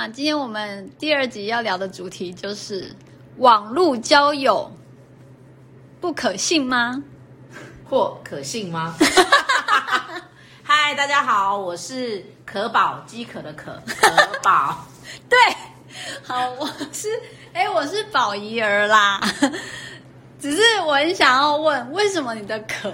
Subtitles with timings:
[0.00, 0.06] 喽。
[0.06, 2.90] 那今天我们第二集要聊的主题就是
[3.36, 4.72] 网络交友，
[6.00, 7.04] 不可信吗？
[7.84, 8.94] 或可信吗？
[10.64, 14.86] 嗨，大家好，我是可宝，饥渴的可，可宝。
[15.28, 15.38] 对，
[16.22, 17.08] 好，我是
[17.52, 19.20] 哎，我是宝仪儿啦。
[20.40, 22.90] 只是我很想要问，为什么你的渴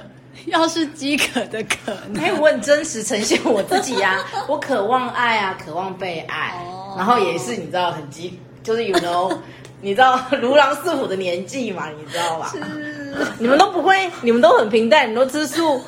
[0.46, 2.20] 要是饥渴的渴呢？
[2.20, 9.36] 哎，我很真实呈现我自己呀、啊，我渴望爱啊，渴望被爱，哦、然后也是你知道很急，就是 you know，
[9.82, 12.48] 你知道如狼似虎的年纪嘛，你知道吧？
[12.50, 12.60] 是
[13.38, 15.80] 你们都不会，你们都很平淡，你们都吃素。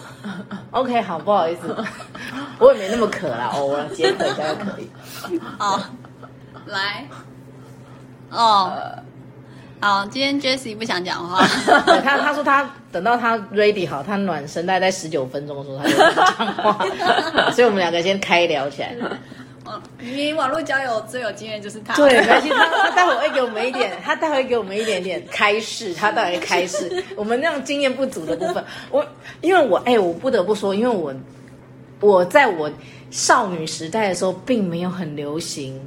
[0.71, 1.75] OK，好，不好意思，
[2.59, 5.41] 我也没那么渴啦，偶尔解渴一下就可以。
[5.59, 5.81] 好，
[6.67, 7.07] 来，
[8.31, 8.73] 哦，
[9.81, 11.47] 好，今天 Jessie 不想讲话，
[12.03, 18.95] 他他说他等到他 ready 好，他暖身大概在十九分钟的时候他就讲话，所以我们两个先开聊起来。
[20.01, 29.05] 你网络交友最有经验就是他，对，没关系，他他待会会给我们一点，他待会给我们一点点开示，他待会开示，我们那种经验不足的部分，我
[29.41, 31.15] 因为我哎，我不得不说，因为我
[32.01, 32.71] 我在我
[33.11, 35.81] 少女时代的时候，并没有很流行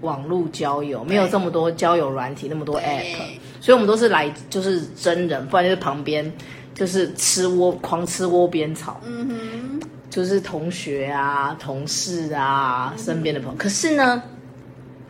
[0.00, 3.16] 网络交友，没有这么多交友软体，那么多 app，
[3.60, 6.32] 所以我们都是来就是真人，不然就是旁边
[6.74, 9.80] 就是吃窝狂吃窝边草，嗯哼。
[10.16, 13.58] 就是同学啊、同事啊、身边的朋友。
[13.58, 14.22] 可是呢，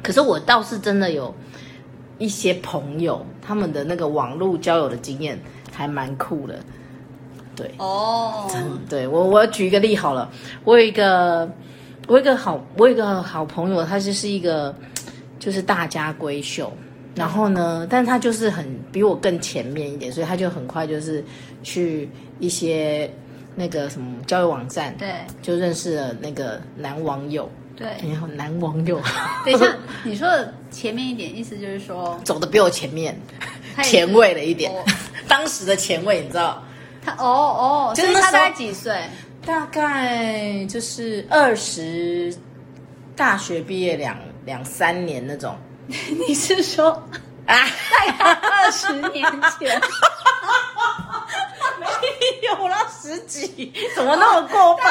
[0.03, 1.33] 可是我倒是真的有
[2.19, 5.39] 一些朋友，他们的那个网络交友的经验
[5.73, 6.59] 还蛮酷的。
[7.55, 8.51] 对哦，
[8.89, 10.29] 对我我举一个例好了，
[10.65, 11.49] 我有一个
[12.09, 14.75] 我有一个好我有一个好朋友，他就是一个
[15.39, 16.73] 就是大家闺秀，
[17.15, 21.25] 然后呢，但他就是很比我更前面一点，所以他就很快就是
[21.63, 23.09] 去一些。
[23.57, 29.01] 那个什么交友网站，对，就认识了那个男网友，对，然后男网友。
[29.45, 29.67] 等一下，
[30.05, 33.19] 你说的前面一点，意思就是说走的比我前面，
[33.83, 34.71] 前卫了一点。
[35.27, 36.63] 当时的前卫，你知道？
[37.05, 38.95] 他哦哦，就是他大概几岁？
[39.45, 42.37] 大概就是二十，
[43.17, 45.57] 大学毕业两两三年那种。
[45.87, 46.91] 你是说
[47.47, 47.55] 啊？
[47.91, 49.25] 大概二十年
[49.59, 49.81] 前。
[52.47, 54.87] 有到十几，怎么那么过分？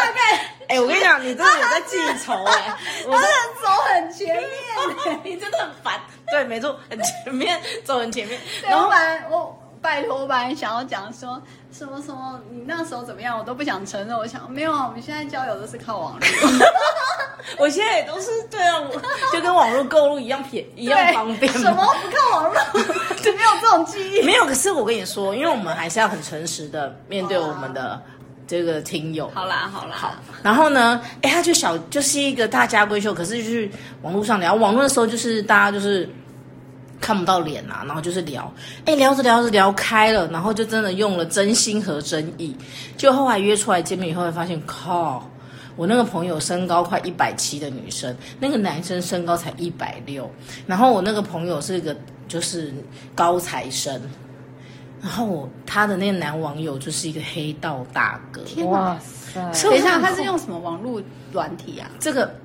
[0.67, 2.77] 哎，我跟你讲，你真的有在记仇哎！
[3.07, 3.27] 我是
[3.61, 5.99] 走很前面，你真的很烦。
[6.31, 8.39] 对，没错，很前面，走很前面。
[8.63, 8.89] 然后，
[9.29, 11.39] 我拜托，我本来想要讲说
[11.71, 14.17] 什么什么，你那时候怎么样，我都不想承认。
[14.17, 16.25] 我想没有，我们现在交友都是靠网络。
[17.59, 19.01] 我现在也都是对啊，我
[19.31, 21.51] 就跟网络购物一样便一样方便。
[21.53, 22.59] 什么不看网络？
[23.21, 24.21] 就没有这种记忆。
[24.23, 28.01] 没有，可是我跟你说，因为我们还是要很诚实的面对我们的
[28.47, 29.31] 这个听友。
[29.33, 30.13] 好啦，好啦，好。
[30.43, 33.69] 然后呢，哎，他就小就是一个大家闺秀，可是就是
[34.01, 36.07] 网络上聊，网络的时候就是大家就是
[37.01, 38.51] 看不到脸啊，然后就是聊，
[38.85, 42.55] 哎，聊着聊着聊开了，然后就真的用了真心和真意，
[42.97, 45.27] 就后来约出来见面以后，会发现靠。
[45.75, 50.29] 我那个朋友身高快一百七的女生，那个男生身高才一百六，
[50.65, 51.95] 然后我那个朋友是一个
[52.27, 52.73] 就是
[53.13, 54.01] 高材生，
[55.01, 58.41] 然后我他的那个男网友就是一个黑道大哥。
[58.65, 59.69] 哇塞！
[59.69, 61.89] 等一下，他是用什么网络软体啊？
[61.99, 62.39] 这个。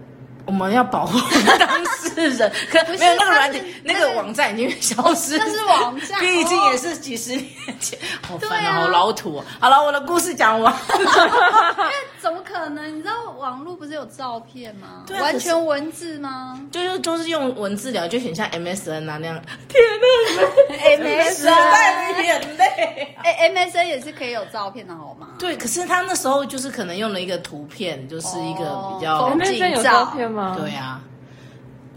[0.46, 1.18] 我们要保护
[1.58, 5.38] 当事人， 可没有那个软体，那个网站已经消失。
[5.38, 7.46] 那是网站， 毕竟也是几十年
[7.78, 9.40] 前，好烦啊，好老土。
[9.60, 10.74] 好了，我的故事讲完。
[12.20, 12.96] 怎么可能？
[12.96, 15.04] 你知道网络不是有照片吗？
[15.20, 16.60] 完全文字吗？
[16.70, 19.42] 就是就是用文字聊，就很像 MSN 啊那样。
[19.68, 23.14] 天哪，MSN 带眼泪。
[23.22, 25.28] 哎，MSN 也是可以有照片的好吗？
[25.38, 29.30] 对，可是他那时候就是可能用了一个图片，就是一个比较。
[29.30, 30.56] MSN 有照片吗？
[30.60, 31.00] 对啊，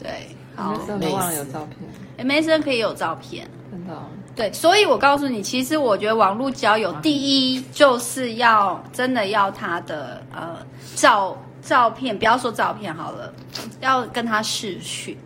[0.01, 3.97] 对，好，MSN 有照片，MSN 可以有照片，真的。
[4.35, 10.57] 对，所以我告诉你，其实我觉得网络交友第一就是要真的要他的呃
[10.95, 13.33] 照照片，不要说照片好了，
[13.79, 15.17] 要跟他视讯。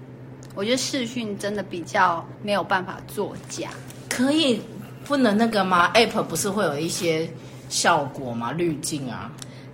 [0.56, 3.68] 我觉得视讯真的比较没有办法作假。
[4.10, 4.62] 可以
[5.04, 7.30] 不能那个吗？App 不是会有一些
[7.68, 8.54] 效果吗？
[8.54, 9.30] 滤镜啊？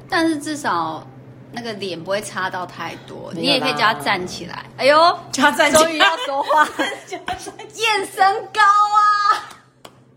[0.09, 1.07] 但是至少。
[1.53, 4.65] 那个脸不会差到太多，你也可以叫他站起来。
[4.77, 4.97] 哎呦，
[5.31, 6.67] 叫他站起来，终于要说话，
[7.07, 8.61] 验 身高
[8.97, 8.99] 啊！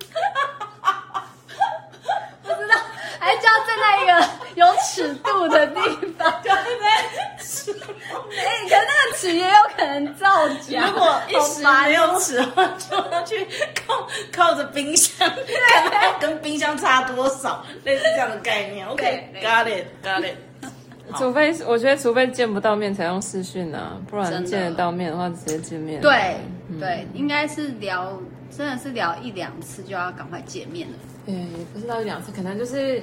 [2.42, 2.74] 不知道，
[3.18, 5.80] 还是叫他站在一个有尺度的地
[6.16, 6.64] 方，就在
[7.42, 7.72] 尺。
[7.72, 10.86] 哎，可那个尺也有可能造假。
[10.86, 13.46] 如果一时没有尺的话，就要去
[13.86, 15.28] 靠靠着冰箱，
[15.72, 18.86] 看看跟冰箱差多少，类似这样的概念。
[18.86, 20.36] OK，got it，got it。
[21.14, 26.00] 除非我觉得，除非见不到面才用视讯啊，不然见得到面的话，直接见面。
[26.00, 26.36] 对、
[26.68, 28.20] 嗯、对，应该是聊，
[28.50, 30.94] 真的是聊一两次就要赶快见面了。
[31.24, 33.00] 对，也不是到一两次，可能就是，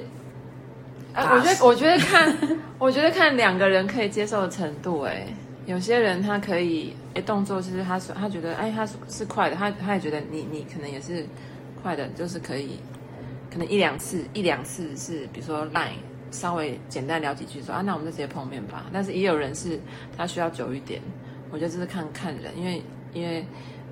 [1.14, 2.38] 哎、啊，我觉得，我觉得看，
[2.78, 5.00] 我觉得看两个人可以接受的程度。
[5.02, 5.26] 哎，
[5.64, 11.26] 有些人他可以，哎，动作就是他他觉得，哎，他是快的，他他也觉得你你可能也是
[11.82, 12.78] 快的，就是可以，
[13.50, 15.96] 可能一两次一两次是，比如说 Line。
[16.34, 18.86] 稍微简单聊几句说啊，那我们就直接碰面吧。
[18.92, 19.78] 但是也有人是
[20.16, 21.00] 他需要久一点，
[21.52, 22.82] 我觉得这是看看人，因为
[23.12, 23.46] 因为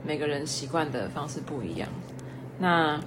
[0.04, 1.88] 每个人习惯的方式不一样。
[2.58, 3.00] 那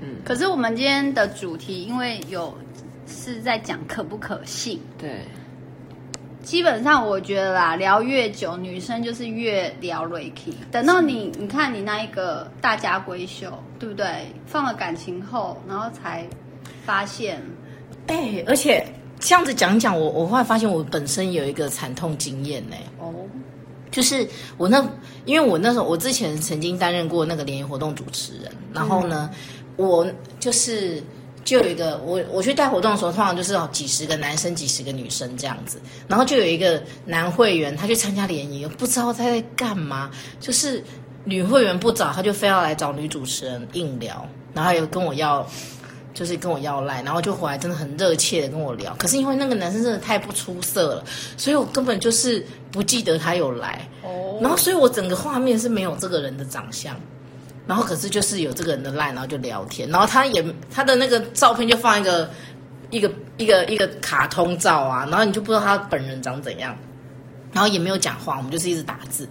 [0.00, 2.56] 嗯，可是我们今天的主题，因为有
[3.06, 5.20] 是在讲可不可信，对，
[6.42, 10.54] 基本上我觉得啦，聊越久，女生就是越聊 Ricky。
[10.70, 14.32] 等到你你看你那一个大家闺秀，对不对？
[14.46, 16.26] 放了感情后，然后才
[16.86, 17.42] 发现。
[18.08, 18.84] 哎、欸，而且
[19.20, 22.76] 这样子讲讲，我我后来发现我本身有一个惨痛经验呢。
[22.98, 23.12] 哦，
[23.90, 24.26] 就是
[24.56, 24.84] 我那，
[25.24, 29.30] 因为我那时候我之前曾经担任过那个联谊活动主持人，然后呢，
[29.76, 30.06] 嗯、我
[30.40, 31.02] 就是
[31.44, 40.10] 就有一个我我去带活动的时候，通常就是几十个男生，几十个女生这样子，然后就有一个男会员，他去参加联谊，不知道他在干嘛，
[40.40, 40.82] 就是
[41.24, 45.46] 女会员不找，他就非要来找女主持人硬聊，然后又跟我要。
[46.18, 48.92] 就是跟我要赖，然后就回来，真的很热切的跟我聊。
[48.96, 51.04] 可是因为那个男生真的太不出色了，
[51.36, 53.88] 所以我根本就是不记得他有来。
[54.02, 54.36] 哦。
[54.42, 56.96] 然后，所以我整个画面是没有这个人的长相。
[57.68, 59.88] 然后，可是就是有这个人的赖，然后就聊天。
[59.90, 60.44] 然后他也
[60.74, 62.28] 他的那个照片就放一个
[62.90, 66.76] 一个一个一个卡通照啊，然后你就不知道他本人长怎样。
[67.52, 69.24] 然后也没有讲话，我们就是一直打字。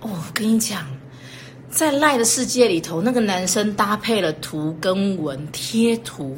[0.00, 0.86] 哦，我跟你讲。
[1.70, 6.36] 在赖的世界里头，那个男生搭配了图跟文贴图，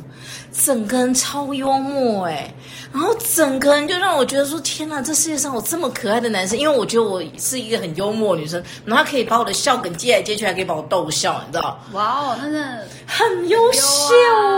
[0.52, 2.52] 整个人超幽默哎，
[2.92, 6.58] 然后整个人就让我觉得说：天哪，这世界上有这么可爱的男生！
[6.58, 11.80] 因为我觉得我是一个很幽默的女生，然后他可以把我的笑梗接来接去，还可以把我逗笑，你知道？
[11.92, 13.80] 哇哦，真的很优秀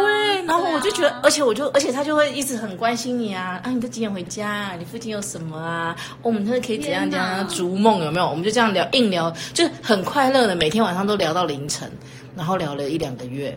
[0.07, 0.43] 哎！
[0.43, 3.71] 然后我就觉得，而且我就，而且他就会一直很关心你啊啊！
[3.71, 4.49] 你都几点回家？
[4.49, 5.95] 啊你附近有什么啊？
[6.23, 8.29] 我们真的可以怎样怎样逐梦有没有？
[8.29, 10.57] 我们就这样聊，硬聊，就很快乐的。
[10.57, 11.91] 每天晚上都聊到凌晨，
[12.35, 13.57] 然后聊了一两个月，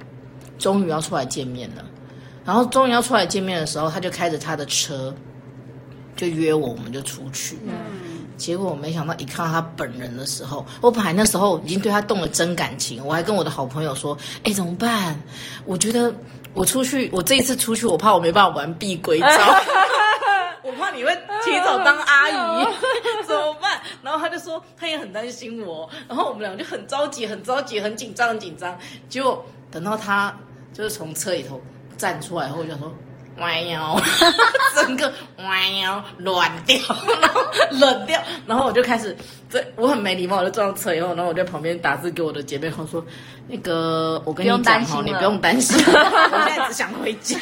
[0.59, 1.83] 终于要出来见面了。
[2.47, 5.13] 然后终于要出来见面的时候，他就开着他的车，
[6.15, 7.59] 就约我，我们就出去。
[7.67, 13.05] 嗯，结果我没想到，一看到他本人的时候，我本来那时候已经对他动了真感情。
[13.05, 15.19] 我还跟我的好朋友说：“哎，怎么办？
[15.65, 16.13] 我觉得
[16.53, 19.27] 我出去，我这一次出去，我怕我没办法玩碧龟照。
[20.63, 21.13] ”我怕你会
[21.43, 22.67] 提早当阿姨，
[23.27, 23.79] 怎么办？
[24.01, 28.77] 然后他就说他也很担心我，然后我们两个就很着急、很着急、很紧张、很紧张。
[29.09, 30.33] 结果等到他
[30.73, 31.61] 就是从车里头
[31.97, 32.93] 站出来后，就说
[33.39, 33.99] ：“弯腰，
[34.75, 36.77] 整个弯腰软掉，
[37.21, 37.41] 然 后
[37.71, 39.15] 冷掉。”然后我就开始，
[39.49, 43.05] 对我很没礼貌，我就坐上车以后，然后我在旁边打字给我的姐妹说：“说
[43.47, 47.37] 那个我跟你讲哈，你不用担心， 我现在只想回家。”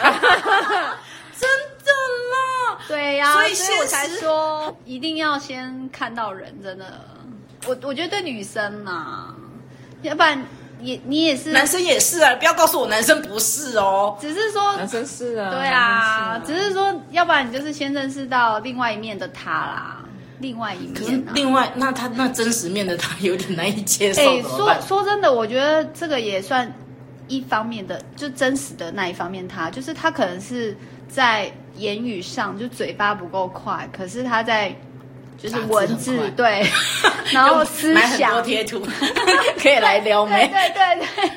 [1.38, 1.50] 真
[1.84, 1.92] 的
[2.32, 6.86] 啦，对呀、啊，所以，所以我才说一定要先看到人，真的。
[7.68, 9.36] 我我觉得对女生嘛，
[10.02, 10.42] 要不然
[10.82, 20.06] 也你也是，男生也是啊，不要告诉我男生不是哦，只是说男生是啊，对啊，啊只是说要不然你就是先认识到另外一面的他啦，
[20.40, 21.32] 另外一面、啊。
[21.34, 24.22] 另外，那他那真实面的他有点难以接受。
[24.22, 26.72] 哎，说说真的，我觉得这个也算
[27.28, 30.76] 一方面的，就真实的那一方面他，他就是他可能是。
[31.08, 34.76] 在言语上就嘴巴不够快，可是他在
[35.38, 36.66] 就是文字对，
[37.34, 38.80] 然后思想贴图
[39.60, 41.32] 可以来撩妹，对 对对，对。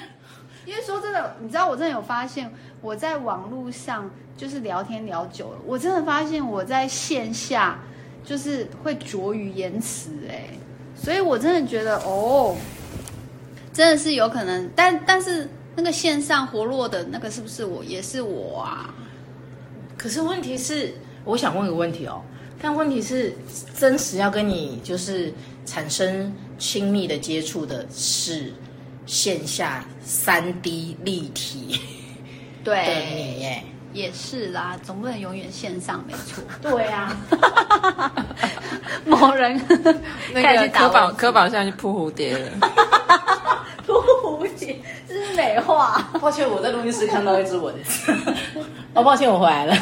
[0.66, 2.52] 因为说真的，你知道我真的有发现，
[2.82, 7.78] 我在网络上就是聊天聊久了，我真的发现我在线下
[8.24, 10.50] 就是会拙于言辞哎，
[10.94, 12.54] 所以我真的觉得哦，
[13.72, 18.94] 真的是有可能，但但是那个线上活络的那个是不是我也是我啊？
[19.96, 22.22] 可是问题是，我想问个问题哦。
[22.60, 23.36] 但问题是，
[23.78, 25.32] 真实要跟你就是
[25.64, 28.52] 产生亲密的接触的是
[29.06, 31.80] 线下三 D 立体
[32.64, 36.42] 对的你耶，也是啦，总不能永远线上没错。
[36.60, 37.16] 对啊，
[39.06, 39.58] 某人
[40.34, 42.50] 那个科宝科宝现在去扑蝴蝶了，
[43.86, 46.10] 扑蝴蝶这是美化。
[46.20, 48.12] 抱歉，我在录音室看到一只蚊子。
[48.94, 49.76] 哦，抱歉，我回来了。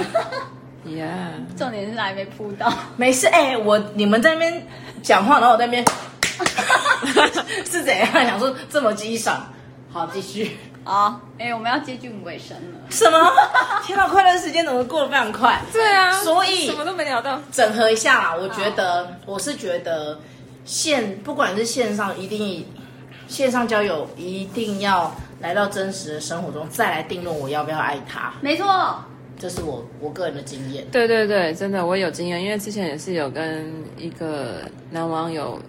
[0.93, 1.07] 呀
[1.55, 1.59] ，Yeah.
[1.59, 2.73] 重点是还没扑到。
[2.97, 4.67] 没事，哎、欸，我你们在那边
[5.03, 5.85] 讲话，然后我在那边
[7.71, 8.07] 是怎样？
[8.13, 9.53] 想说这么激赏，
[9.93, 10.57] 好，继续。
[10.85, 12.79] 啊，哎，我们要接近尾声了。
[12.91, 13.33] 什么？
[13.85, 15.61] 天哪，快乐时间怎么过得非常快？
[15.73, 17.41] 对啊，所以什么都没聊到。
[17.51, 20.21] 整合一下啦，我觉得我是觉得
[20.65, 22.65] 线不管是线上，一定
[23.27, 28.33] 线上交友一定要来到真实的生活中，再来定论我要不要爱他。
[28.41, 29.03] 没错，
[29.39, 30.85] 这是我我个人的经验。
[30.91, 33.67] 对对对，真的我有经验，因为之前也是有跟
[33.99, 35.61] 一个男网友，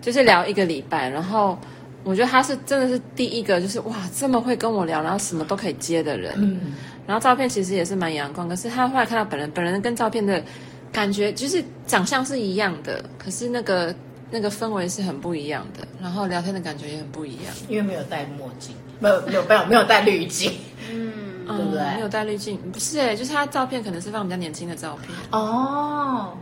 [0.00, 1.58] 就是聊一个礼拜，然后。
[2.06, 6.34] 我觉得他是真的是第一个，就是哇，这么会跟我聊，然后什么都可以接的人。
[6.36, 6.74] 嗯，
[7.06, 10.44] 然后照片其实也是蛮阳光，可是他后来看到本人，本人跟照片的
[10.92, 13.94] 感觉就是长相是一样的，可是那个
[14.30, 17.54] 那个氛围是很不一样的，然后聊天的感觉也很不一样。
[17.70, 20.52] 因为没有戴墨镜，没有没有没有没有戴滤镜，
[20.92, 21.80] 嗯，对不对？
[21.94, 26.36] 没有带滤镜，不是哎，就是他照片可能是放比较年轻的照片哦。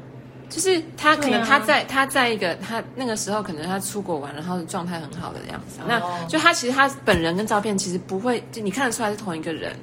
[0.48, 5.80] 就是他可能他在、啊、他在一个他那个时候可能他出国玩，然后状态很好的样子。
[5.80, 5.88] Oh.
[5.88, 9.74] 那就他其实他本人跟照片其实不会，就你看得出来是同一个人。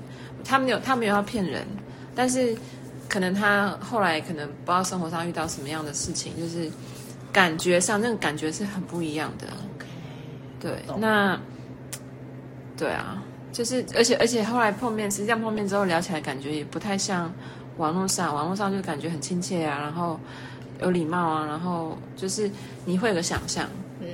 [0.45, 1.67] 他没有他没有要骗人，
[2.15, 2.55] 但是
[3.09, 6.71] 可能他后来可能不知道生活上遇到什么样的事情，就是
[7.33, 9.47] 感觉上那个感觉是很不一样的。
[9.75, 9.85] OK，
[10.59, 11.39] 对，那
[12.77, 17.33] 对啊，就是而且而且后来碰面，实际上碰面之后聊起来感觉也不太像
[17.77, 20.19] 网络上，网络上就感觉很亲切啊，然后。
[20.81, 22.49] 有礼貌啊，然后就是
[22.85, 23.67] 你会有个想象，
[23.99, 24.07] 嗯，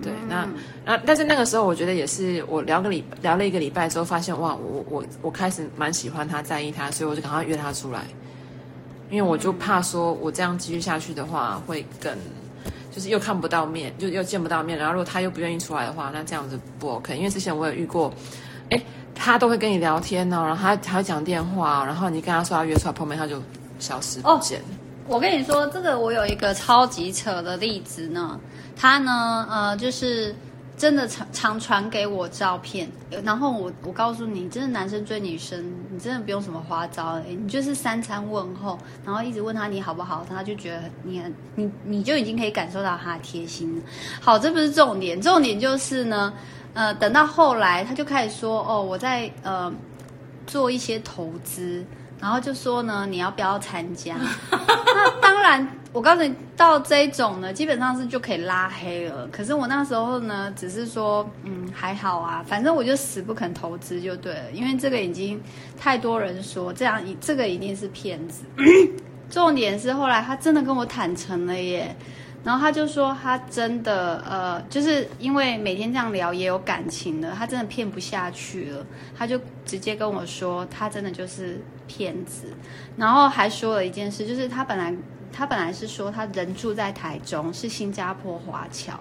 [0.00, 0.48] 对，那
[0.84, 8.04] 那但是那个时候我觉得也是，我聊个礼聊了一个礼拜之后，发现哇，我我我开始蛮喜欢他，在意他，所以我就赶快约他出来，
[9.10, 12.16] 因为我就怕说我这样继续下去的话，会更
[12.92, 18.14] 就是又看不到面，就又见不到面，然后如果他又不愿意出来的话，那这样子不 OK，因为之前我有遇过，
[18.72, 18.82] 哎，
[19.14, 23.42] 他都会跟你聊天呢，然后他还会讲电话，然后你跟他说要约出来碰面，他就
[23.78, 24.58] 消失不见。
[24.60, 25.16] Oh.
[25.16, 28.38] 我跟你说，这个我有一个超级扯的例子呢。
[28.76, 30.34] 他呢，呃，就是
[30.76, 32.88] 真的常常传给我照片，
[33.22, 43.82] 然后我我告诉你，真的男生追女生，你真的不用什么花招，哎，你就是三餐问候，然后一直问他你好不好，他就觉得你很你你就已经可以感受到他的贴心了。
[44.20, 46.32] 好，这不是重点，重点就是呢，
[46.74, 49.72] 呃，等到后来他就开始说，哦，我在呃
[50.46, 51.84] 做一些投资。
[52.20, 54.14] 然后就说呢，你要不要参加？
[54.48, 59.26] 那当然，我告诉你，到这一种呢，基本上是就可以拉黑了。
[59.32, 65.42] 可是我那时候呢，只是说，嗯，还好啊，反正我就死不肯投资就对了，因为这个已经
[65.76, 68.44] 太多人说这样，这个一定是骗子。
[69.28, 71.96] 重点是后来他真的跟我坦诚了耶。
[72.44, 78.84] 然后他就说，他真的呃，就是因为每天这样聊也有感情了，他真的骗不下去了，
[79.16, 82.48] 他就直接跟我说，他真的就是骗子。
[82.96, 84.92] 然后还说了一件事，就是他本来
[85.32, 88.98] 他本来是说他人住在台中，是新加坡华侨，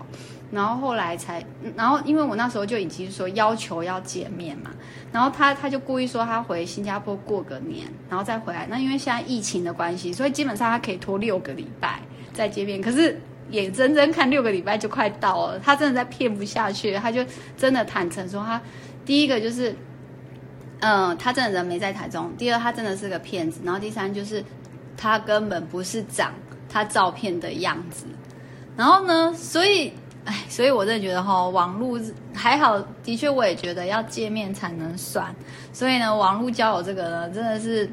[0.51, 1.43] 然后后来才，
[1.75, 4.69] 然后因为我那时候就已经说要求要见面嘛，
[5.11, 8.67] 然后他他就故意说他回新加坡过个年，然后再回来。
[8.69, 11.99] 那因为现在疫情的关系，所以基本上他可以拖六个礼拜
[12.33, 13.19] 再见面，可是。
[13.51, 17.23] 眼睁睁看六个礼拜就快到了，他真的在骗不下去，他就
[17.55, 18.59] 真的坦诚说，他
[19.05, 19.75] 第一个就是，
[20.79, 24.43] 嗯，他真的人没在台中；第二，他真的是个骗子；然后第三就是，
[24.97, 26.33] 他根本不是长
[26.69, 28.05] 他照片的样子。
[28.75, 29.93] 然后呢，所以，
[30.25, 31.99] 哎，所以我真的觉得哈，网络
[32.33, 35.35] 还好，的确我也觉得要见面才能算。
[35.73, 37.89] 所以呢，网络交友这个呢，真的是，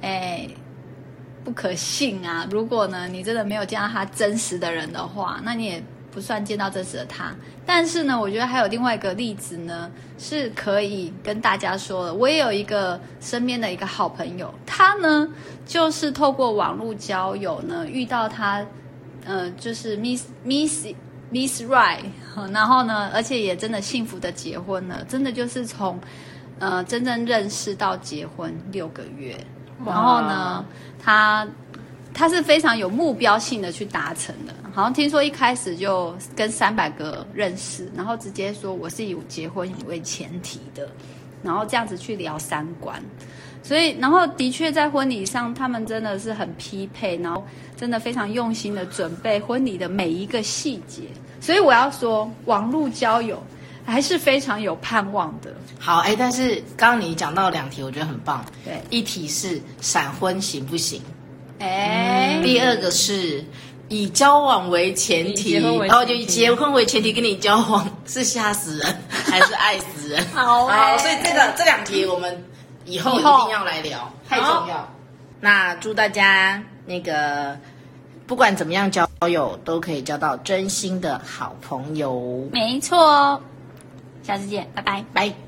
[0.00, 0.48] 哎。
[1.48, 2.46] 不可信啊！
[2.50, 7.34] 如果呢，你真的没有见到他真实的人的话，那你也不算见到真实的他。
[7.64, 12.12] 但是呢，我觉得还有另外一个例子呢，是可以跟大家说的。
[12.12, 15.26] 我也有一个身边的一个好朋友，他呢
[15.64, 18.62] 就是透过网络交友呢遇到他，
[19.24, 20.88] 呃，就是 Miss Miss
[21.32, 22.04] Miss Right，
[22.52, 25.98] 然后呢，而且也真的幸福的结婚了，真的就是从
[26.58, 29.34] 呃真正认识到结婚六个月。
[29.84, 30.64] 然后呢，
[30.98, 31.46] 他
[32.12, 34.54] 他是非常有目标性的去达成的。
[34.72, 40.88] 好像听说一开始就跟三百个认识，然后直接说我是以结婚为前提的，
[41.42, 43.02] 然后这样子去聊三观。
[43.60, 47.44] 所以，然后的确在婚礼上，他们真的是很匹配，然后
[47.76, 51.02] 真的非常用心的准备婚礼的每一个细节。
[51.40, 53.42] 所以我要说，网络交友。
[53.90, 55.52] 还是非常有盼望的。
[55.78, 58.44] 好，哎，但是刚刚你讲到两题，我觉得很棒。
[58.64, 61.02] 对，一题是闪婚行不行？
[61.60, 63.44] 哎、嗯，第二个是
[63.88, 70.24] 以交往为前提，然后就以结婚为前提跟你交往，是吓死人 还是爱死人？
[70.34, 72.44] 好，好，所以这个这两题我们
[72.84, 74.88] 以后一定要来聊，太重要。
[75.40, 77.58] 那祝大家那个
[78.26, 82.46] 不管怎么样交友，都可以交到真心的好朋友。
[82.52, 83.40] 没错。
[84.28, 85.47] 下次见，拜拜，拜。